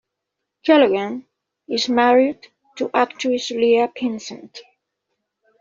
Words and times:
Keleghan 0.65 1.25
is 1.67 1.87
married 1.87 2.47
to 2.77 2.89
actress 2.91 3.51
Leah 3.51 3.87
Pinsent. 3.87 4.61